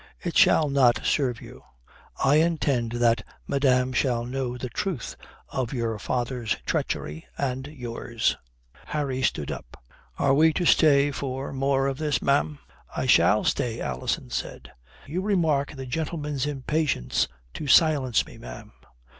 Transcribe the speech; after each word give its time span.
It 0.19 0.35
shall 0.35 0.67
not 0.67 1.05
serve 1.05 1.41
you. 1.41 1.61
I 2.17 2.37
intend 2.37 2.93
that 2.93 3.23
madame 3.45 3.93
shall 3.93 4.25
know 4.25 4.57
the 4.57 4.67
truth 4.69 5.15
of 5.49 5.73
your 5.73 5.99
father's 5.99 6.57
treachery 6.65 7.27
and 7.37 7.67
yours." 7.67 8.35
Harry 8.87 9.21
stood 9.21 9.51
up. 9.51 9.77
"Are 10.17 10.33
we 10.33 10.53
to 10.53 10.65
stay 10.65 11.11
for 11.11 11.53
more 11.53 11.85
of 11.85 11.99
this, 11.99 12.19
ma'am?" 12.19 12.57
"I 12.97 13.05
shall 13.05 13.43
stay," 13.43 13.79
Alison 13.79 14.31
said. 14.31 14.71
"You 15.05 15.21
remark 15.21 15.75
the 15.75 15.85
gentleman's 15.85 16.47
impatience 16.47 17.27
to 17.53 17.67
silence 17.67 18.25
me, 18.25 18.39
ma'am. 18.39 18.73